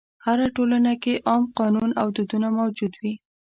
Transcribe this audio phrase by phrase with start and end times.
[0.25, 3.13] هره ټولنه کې عام قانون او دودونه موجود وي.